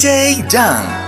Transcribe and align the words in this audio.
DJ 0.00 0.48
down. 0.48 0.99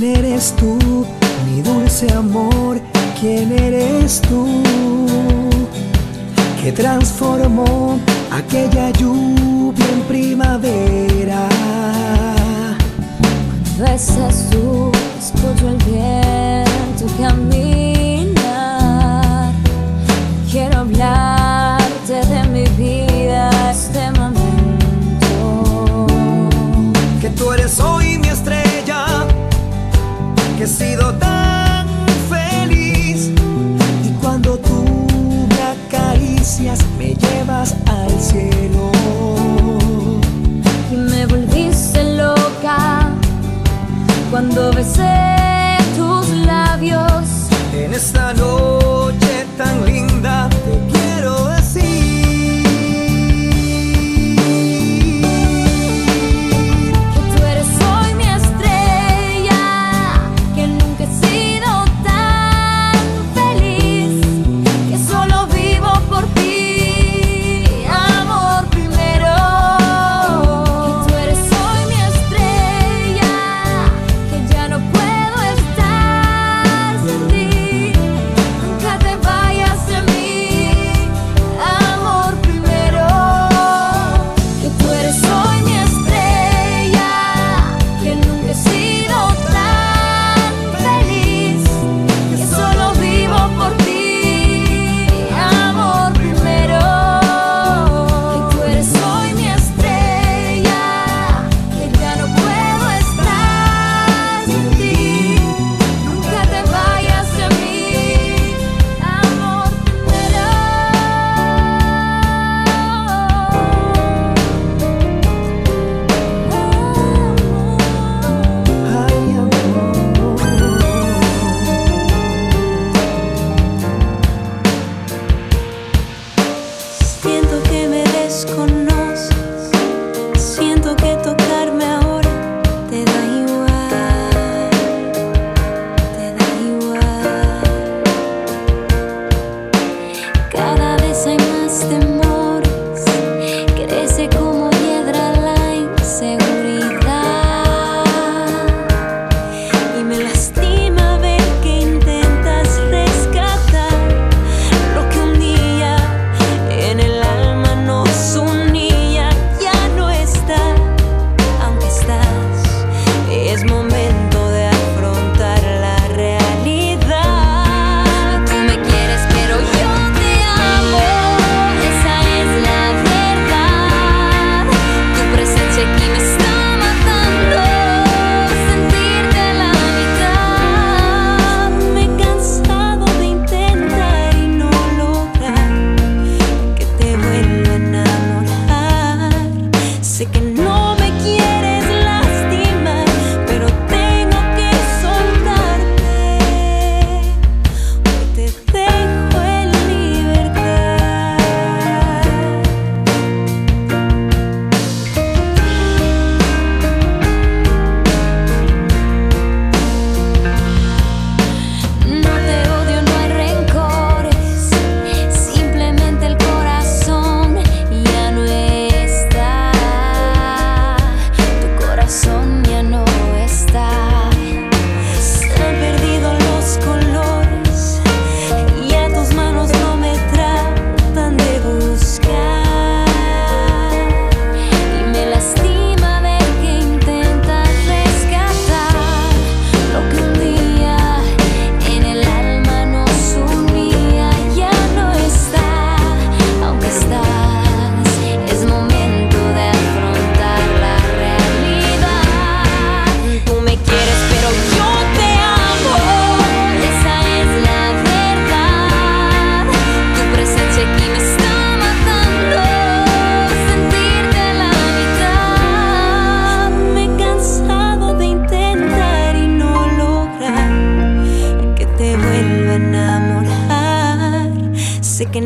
¿Quién 0.00 0.16
eres 0.16 0.54
tú, 0.56 0.78
mi 1.44 1.60
dulce 1.60 2.10
amor? 2.14 2.80
¿Quién 3.20 3.52
eres 3.52 4.22
tú? 4.22 4.46
Que 6.62 6.72
transformó 6.72 8.00
aquella 8.32 8.88
lluvia 8.92 9.84
en 9.92 10.00
primavera. 10.08 11.46
Ves 13.78 14.10
Jesús, 14.16 14.96
escucho 15.18 15.68
el 15.68 15.76
viento 15.84 17.16
que 17.18 17.24
sido 30.70 31.12
tan 31.14 31.86
feliz. 32.28 33.30
Y 34.04 34.10
cuando 34.22 34.56
tú 34.58 35.06
me 35.48 35.62
acaricias, 35.62 36.78
me 36.98 37.14
llevas 37.14 37.74
al 37.86 38.10
cielo. 38.20 38.99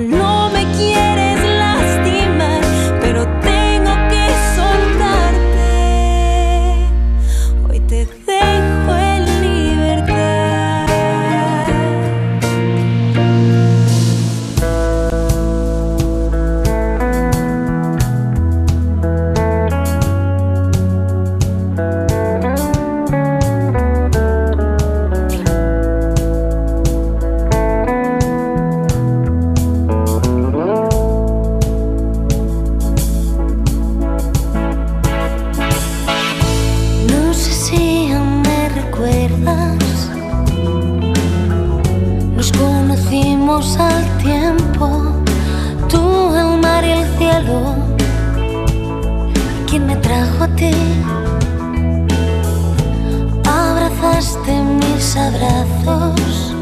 no 0.04 0.50
me 0.50 0.64
quieres. 0.76 1.33
al 43.72 44.18
tiempo, 44.18 44.86
tú, 45.88 46.34
el 46.36 46.60
mar 46.60 46.84
y 46.84 46.90
el 46.90 47.06
cielo, 47.16 47.74
quien 49.66 49.86
me 49.86 49.96
trajo 49.96 50.44
a 50.44 50.48
ti, 50.48 50.74
abrazaste 53.44 54.52
mis 54.80 55.16
abrazos, 55.16 56.54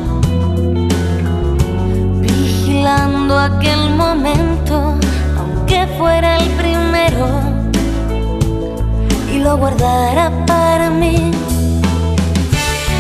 vigilando 2.21 3.37
aquel 3.37 3.91
momento, 3.97 4.95
aunque 5.39 5.89
fuera 5.99 6.39
el 6.39 6.49
primero, 6.51 7.27
y 9.33 9.39
lo 9.41 9.57
guardara 9.57 10.31
para 10.47 10.89
mí. 10.89 11.33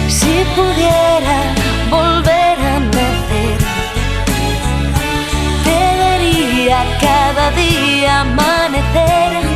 Si 0.08 0.44
pudiera 0.56 1.61
cada 7.00 7.50
día 7.50 8.20
amanecer. 8.20 9.51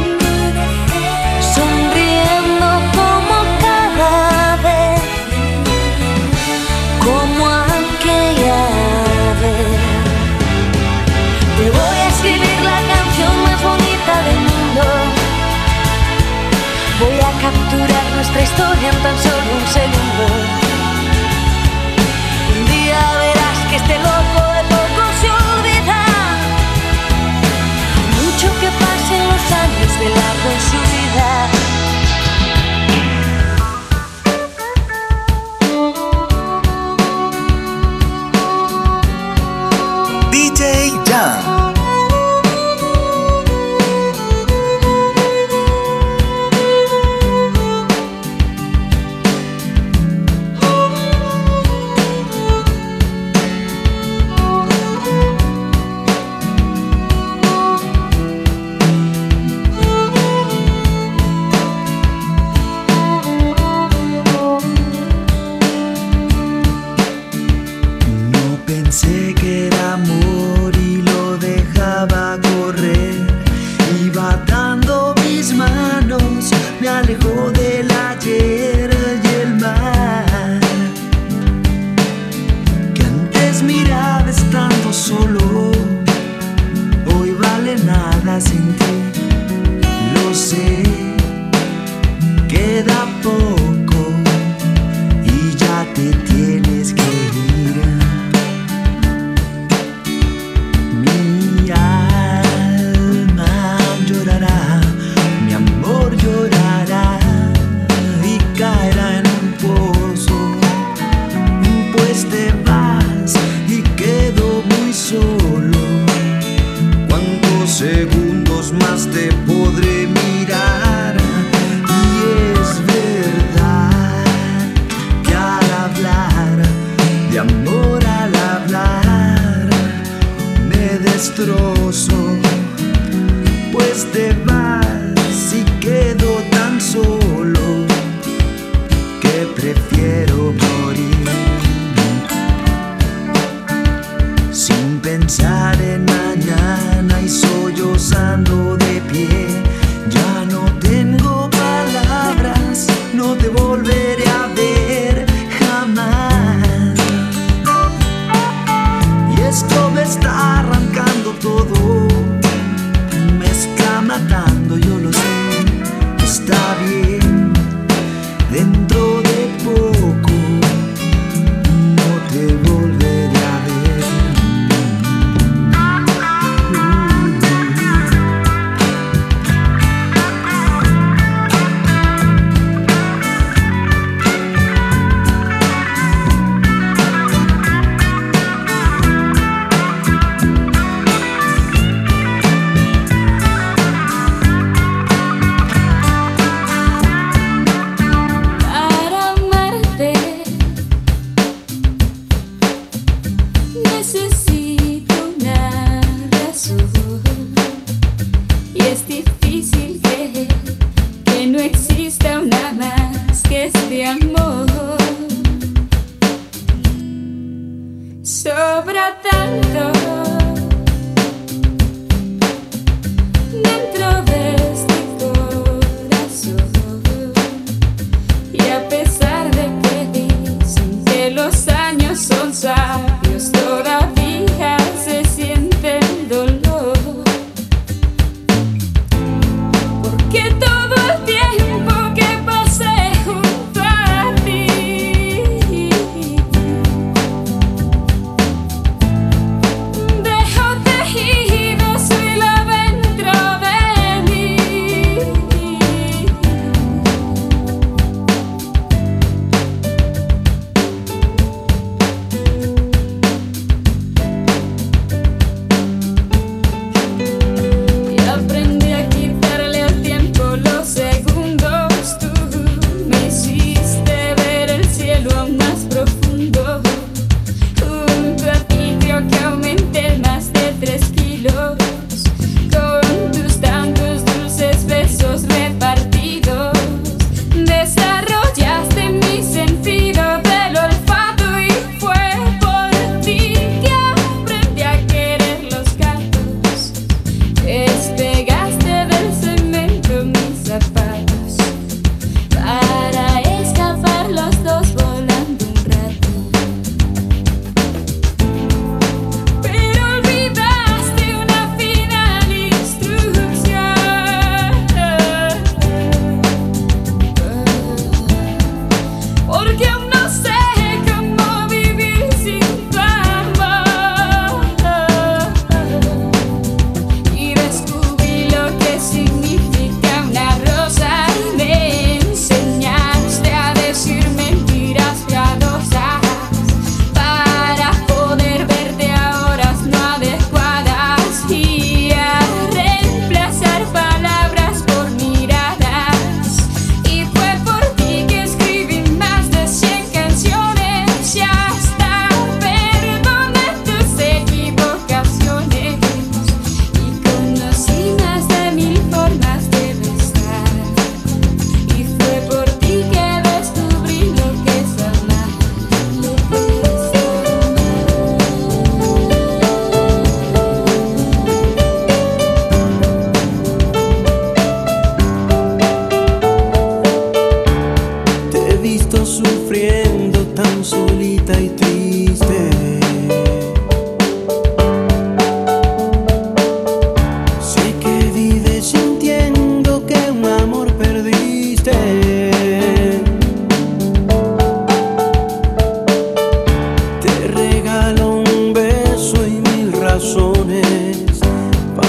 this 204.07 204.15
is 204.15 204.36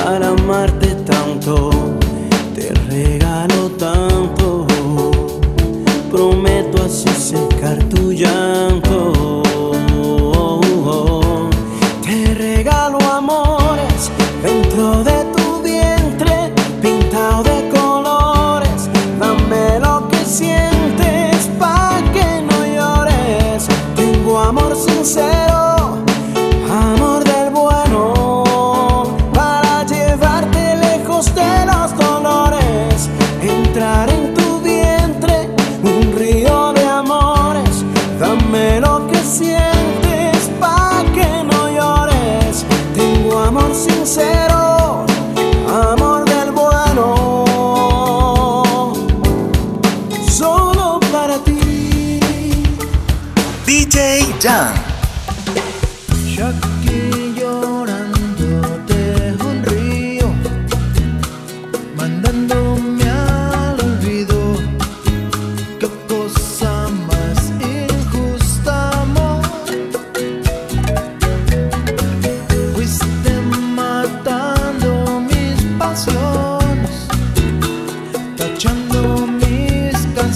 para 0.08 0.30
amarte 0.30 0.96
tanto, 1.06 1.70
te 2.56 2.72
regalo 2.90 3.70
tanto, 3.78 4.66
prometo 6.10 6.82
así 6.82 7.10
secar 7.10 7.78
tu 7.90 8.14
llanto. 8.14 8.67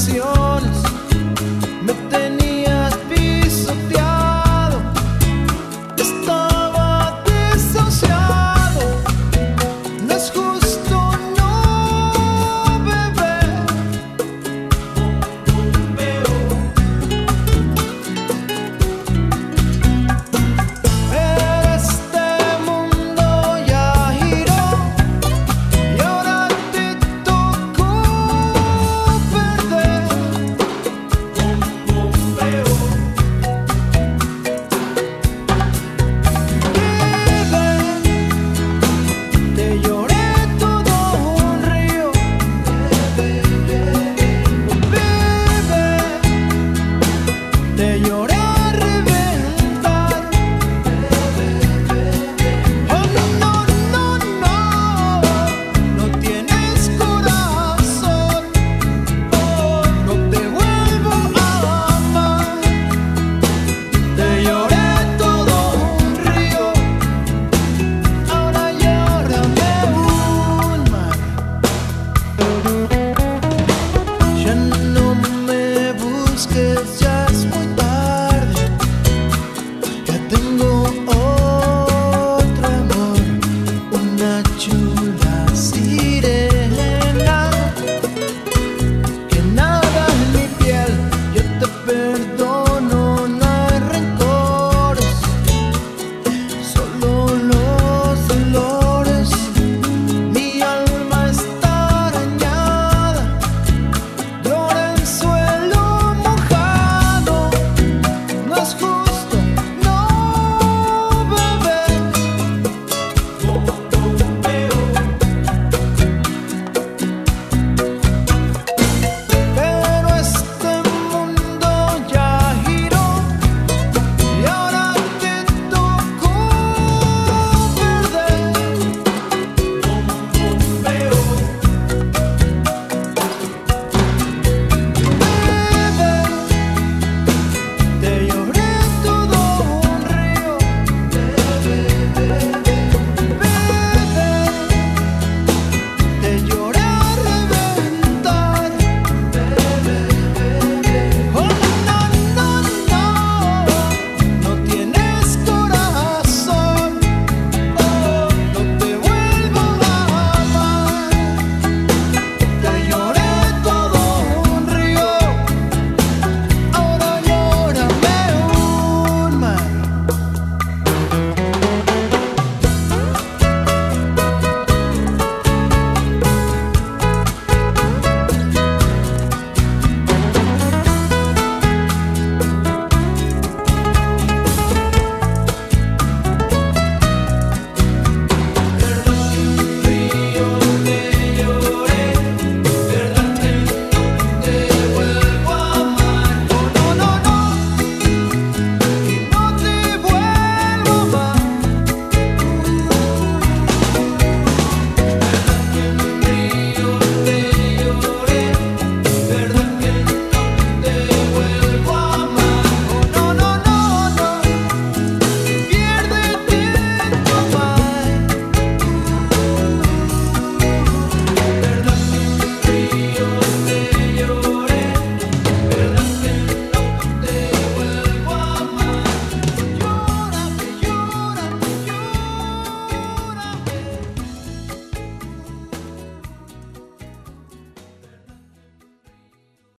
canción. 0.01 0.40